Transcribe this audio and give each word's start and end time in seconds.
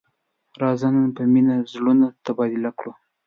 راځه 0.61 0.87
نن 0.95 1.07
په 1.15 1.23
مینه 1.33 1.55
زړونه 1.71 2.07
تبادله 2.25 2.71
کړو. 2.79 2.91